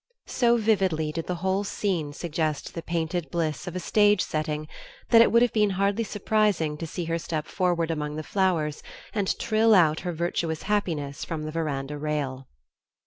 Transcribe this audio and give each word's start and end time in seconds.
So 0.25 0.57
vividly 0.57 1.11
did 1.11 1.27
the 1.27 1.35
whole 1.45 1.63
scene 1.63 2.11
suggest 2.11 2.73
the 2.73 2.81
painted 2.81 3.29
bliss 3.29 3.67
of 3.67 3.75
a 3.75 3.79
stage 3.79 4.21
setting, 4.23 4.67
that 5.09 5.21
it 5.21 5.31
would 5.31 5.43
have 5.43 5.53
been 5.53 5.69
hardly 5.69 6.03
surprising 6.03 6.75
to 6.77 6.87
see 6.87 7.05
her 7.05 7.19
step 7.19 7.45
forward 7.45 7.91
among 7.91 8.15
the 8.15 8.23
flowers 8.23 8.81
and 9.13 9.37
trill 9.37 9.75
out 9.75 9.99
her 9.99 10.11
virtuous 10.11 10.63
happiness 10.63 11.23
from 11.23 11.43
the 11.43 11.51
veranda 11.51 11.99
rail. 11.99 12.47